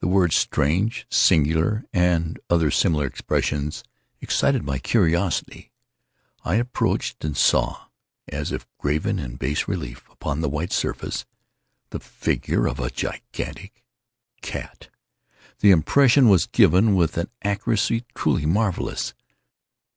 The 0.00 0.08
words 0.08 0.34
"strange!" 0.34 1.06
"singular!" 1.08 1.84
and 1.92 2.40
other 2.50 2.72
similar 2.72 3.06
expressions, 3.06 3.84
excited 4.20 4.64
my 4.64 4.80
curiosity. 4.80 5.70
I 6.44 6.56
approached 6.56 7.24
and 7.24 7.36
saw, 7.36 7.86
as 8.26 8.50
if 8.50 8.66
graven 8.78 9.20
in 9.20 9.36
bas 9.36 9.68
relief 9.68 10.08
upon 10.10 10.40
the 10.40 10.48
white 10.48 10.72
surface, 10.72 11.24
the 11.90 12.00
figure 12.00 12.66
of 12.66 12.80
a 12.80 12.90
gigantic 12.90 13.84
cat. 14.42 14.88
The 15.60 15.70
impression 15.70 16.28
was 16.28 16.46
given 16.46 16.96
with 16.96 17.16
an 17.16 17.30
accuracy 17.44 18.02
truly 18.12 18.46
marvellous. 18.46 19.14